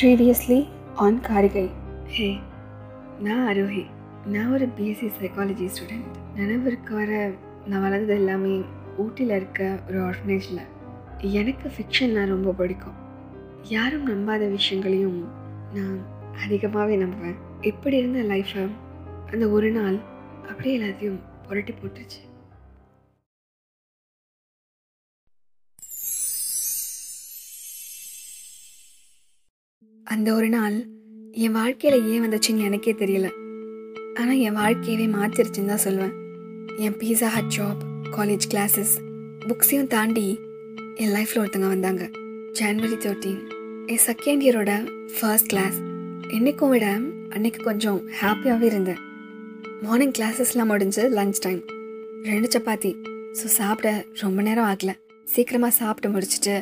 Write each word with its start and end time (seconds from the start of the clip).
Previously 0.00 0.68
on 0.94 1.16
காரிகை 1.20 1.70
ஹே 2.08 2.40
நான் 3.22 3.48
அரோஹி 3.48 3.86
நான் 4.26 4.52
ஒரு 4.52 4.68
பிஎஸ்சி 4.78 5.08
சைக்காலஜி 5.20 5.66
ஸ்டூடெண்ட் 5.66 6.18
நினைவிற்கு 6.36 6.94
வர 6.94 7.30
நான் 7.66 7.82
வளர்ந்தது 7.82 8.14
எல்லாமே 8.14 8.60
ஊட்டியில் 8.96 9.30
இருக்க 9.30 9.80
ஒரு 9.88 9.98
ஆர்ஃபனேஜில் 9.98 10.62
எனக்கு 11.30 11.68
ஃபிக்ஷன்னா 11.68 12.26
ரொம்ப 12.26 12.52
பிடிக்கும் 12.52 12.94
யாரும் 13.68 14.06
நம்பாத 14.08 14.50
விஷயங்களையும் 14.50 15.18
நான் 15.74 15.98
அதிகமாகவே 16.44 16.96
நம்புவேன் 16.96 17.38
இப்படி 17.60 17.96
இருந்த 17.96 18.22
லைஃப்பை 18.22 18.68
அந்த 19.32 19.48
ஒரு 19.48 19.70
நாள் 19.70 19.98
அப்படியே 20.48 20.78
எல்லாத்தையும் 20.78 21.20
புரட்டி 21.48 21.72
போட்டுருச்சு 21.72 22.27
அந்த 30.12 30.34
ஒரு 30.34 30.48
நாள் 30.48 30.76
என் 31.32 31.52
வாழ்க்கையில் 31.52 32.06
ஏன் 32.10 32.22
வந்துச்சுன்னு 32.24 32.66
எனக்கே 32.68 32.92
தெரியல. 32.92 33.28
ஆனால் 34.14 34.38
என் 34.38 34.56
வாழ்க்கையவே 34.56 35.06
மாற்றிருச்சுன்னு 35.14 35.72
தான் 35.72 35.82
சொல்லுவேன். 35.84 36.14
என் 36.84 36.96
pizza 37.00 37.28
hut 37.34 37.50
job 37.56 37.80
college 38.16 38.46
classes 38.52 38.94
புக்ஸையும் 39.48 39.86
தாண்டி 39.86 40.24
என் 40.94 41.12
லைஃப்பில் 41.16 41.40
ஒருத்தங்க 41.42 41.68
வந்தாங்க. 41.68 42.04
ஜான்வரி 42.60 42.98
தேர்ட்டீன் 43.04 43.40
என் 43.86 44.02
செகண்ட் 44.06 44.44
இயரோட 44.46 44.72
ஃபர்ஸ்ட் 45.16 45.46
கிளாஸ் 45.46 45.78
என்னைக்கும் 46.28 46.72
விட 46.74 46.86
அன்னைக்கு 47.28 47.62
கொஞ்சம் 47.62 48.00
ஹாப்பியாகவே 48.20 48.62
இருந்தேன். 48.62 49.02
மார்னிங் 49.82 50.16
கிளாஸஸ்லாம் 50.18 50.72
முடிஞ்சு 50.72 51.04
லஞ்ச் 51.18 51.40
டைம் 51.40 51.60
ரெண்டு 52.22 52.50
சப்பாத்தி. 52.54 52.92
ஸோ 53.40 53.44
சாப்பிட 53.58 54.04
ரொம்ப 54.20 54.42
நேரம் 54.42 54.70
ஆகலை. 54.70 54.96
சீக்கிரமாக 55.24 55.78
சாப்பிட்டு 55.80 56.14
முடிச்சுட்டு 56.14 56.56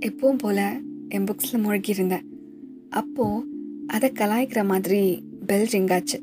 எப்பவும் 0.00 0.42
போல் 0.44 0.66
என் 1.08 1.28
புக்ஸில் 1.30 1.64
முழுகி 1.66 1.90
இருந்தேன் 1.90 2.27
அப்போது 2.90 3.44
அதை 3.86 4.12
கலாய்க்கிற 4.18 4.64
மாதிரி 4.64 5.22
பெல் 5.46 5.68
ரிங் 5.70 5.88
ஆச்சு. 5.88 6.18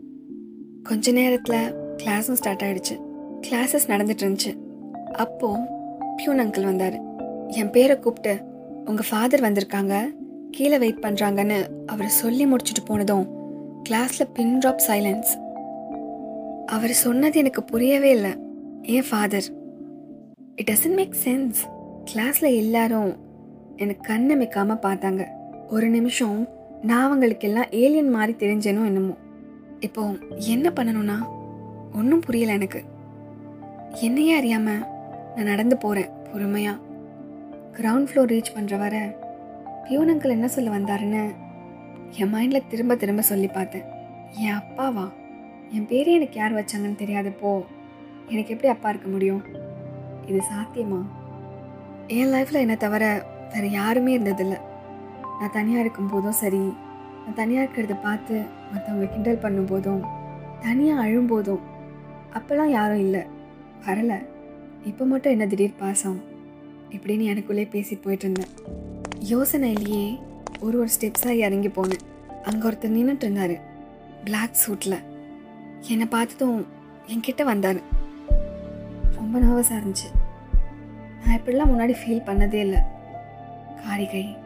கொஞ்ச 0.83 1.11
நேரத்தில் 1.11 1.73
கிளாஸும் 2.03 2.39
ஸ்டார்ட் 2.39 2.61
ஆகிடுச்சு 2.61 2.95
கிளாஸஸ் 3.41 3.87
நடந்துட்டு 3.87 4.23
இருந்துச்சு. 4.25 4.51
அப்போது 5.11 5.61
பியூன் 6.15 6.39
அங்கிள் 6.39 6.63
வந்தார். 6.63 6.99
என் 7.47 7.69
பேரை 7.69 7.99
கூப்பிட்டு 7.99 8.43
உங்கள் 8.85 9.09
ஃபாதர் 9.09 9.41
வந்திருக்காங்க. 9.41 10.15
கீழே 10.51 10.77
வெயிட் 10.77 11.03
பண்ணுறாங்கன்னு 11.03 11.67
அவர் 11.85 12.07
சொல்லி 12.07 12.45
முடிச்சுட்டு 12.45 12.83
போனதும் 12.85 13.25
கிளாஸில் 13.89 14.31
பின் 14.33 14.57
ட்ராப் 14.57 14.83
சைலன்ஸ் 14.87 15.31
அவர் 16.65 16.91
சொன்னது 16.91 17.39
எனக்கு 17.39 17.63
புரியவே 17.63 18.11
இல்லை. 18.11 18.31
ஏன் 18.81 19.07
father 19.09 19.47
it 20.55 20.71
doesn't 20.71 20.95
make 20.95 21.15
sense 21.25 21.55
கிளாஸில் 22.13 22.55
எல்லாரும் 22.55 23.15
எனக்கு 23.75 24.13
கண்ணமைக்காமல் 24.13 24.83
பார்த்தாங்க. 24.85 25.25
ஒரு 25.69 25.89
நிமிஷம் 25.89 26.47
நான் 26.81 27.05
அவங்களுக்கு 27.05 27.47
எல்லாம் 27.47 27.69
ஏலியன் 27.69 28.09
மாதிரி 28.09 28.47
தெரிஞ்சேனோ 28.47 28.85
என்னமோ. 28.85 29.17
இப்போ 29.79 30.17
என்ன 30.35 30.71
பண்ணணும்னா? 30.75 31.15
ஒன்றும் 31.95 32.19
புரியல 32.19 32.51
எனக்கு. 32.51 32.83
என்னையே 34.01 34.37
அறியாமல் 34.37 34.85
நான் 35.35 35.45
நடந்து 35.45 35.77
போகிறேன் 35.77 36.09
பொறுமையாக 36.31 36.77
கிரவுண்ட் 37.73 38.07
ஃப்ளோர் 38.09 38.31
ரீச் 38.33 38.55
பண்ணுற 38.55 38.77
வர 38.77 39.17
பியூன் 39.83 40.09
அங்கிள் 40.09 40.29
என்ன 40.29 40.47
சொல்ல 40.47 40.77
வந்தாருன்னு 40.77 41.35
என் 42.09 42.33
மைண்டில் 42.33 42.67
திரும்ப 42.67 42.95
திரும்ப 42.95 43.21
சொல்லி 43.21 43.47
பார்த்தேன். 43.47 43.83
என் 44.37 44.53
அப்பாவா? 44.53 45.11
என் 45.69 45.87
பேரே 45.89 46.05
எனக்கு 46.05 46.39
யார் 46.39 46.53
வச்சாங்கன்னு 46.53 47.01
தெரியாதப்போ 47.01 47.65
எனக்கு 48.27 48.53
எப்படி 48.53 48.67
அப்பா 48.67 48.89
இருக்க 48.89 49.07
முடியும்? 49.07 49.43
இது 50.27 50.41
சாத்தியமா? 50.53 51.01
என் 52.07 52.27
லைஃப்பில் 52.27 52.59
என்னை 52.59 52.77
தவிர 52.77 53.25
வேறு 53.53 53.71
யாருமே 53.71 54.17
இருந்ததில்லை. 54.17 54.59
நான் 55.39 55.51
தனியாக 55.51 55.87
இருக்கும்போதும் 55.87 56.39
சரி 56.41 56.63
நான் 57.23 57.33
தனியாக 57.35 57.67
இருக்கிறத 57.67 58.01
பார்த்து 58.01 58.43
மற்றவங்க 58.73 59.09
கிண்டல் 59.09 59.43
பண்ணும்போதும் 59.43 60.03
தனியாக 60.59 61.01
அழும்போதும் 61.01 61.59
அப்போல்லாம் 62.33 62.69
யாரும் 62.69 62.99
இல்லை. 62.99 63.21
வரலை. 63.85 64.25
இப்போ 64.85 65.05
மட்டும் 65.05 65.31
என்ன 65.31 65.47
திடீர் 65.47 65.75
பாசம்? 65.77 66.21
இப்படின்னு 66.89 67.25
எனக்குள்ளே 67.31 67.69
பேசி 67.69 67.95
போயிட்டு 67.95 68.31
இருந்தேன். 68.31 68.51
யோசனையிலேயே 69.29 70.19
ஒரு 70.59 70.79
ஒரு 70.79 70.89
ஸ்டெப்ஸாக 70.99 71.29
இறங்கி 71.29 71.67
போனேன். 71.67 72.03
அங்கே 72.43 72.67
ஒருத்தர் 72.67 72.95
நின்றுட்டு 72.97 73.23
இருந்தார். 73.23 73.55
பிளாக் 74.23 74.55
சூட்டில் 74.67 75.03
என்னை 75.87 76.05
பார்த்ததும் 76.05 76.67
என்கிட்ட 77.07 77.43
வந்தார். 77.43 77.79
ரொம்ப 79.15 79.39
நர்வஸாக 79.39 79.81
இருந்துச்சு. 79.81 80.09
நான் 81.25 81.39
இப்படிலாம் 81.39 81.73
முன்னாடி 81.73 81.95
ஃபீல் 82.01 82.25
பண்ணதே 82.25 82.53
இல்லை. 82.53 82.79
காரிகை. 83.85 84.37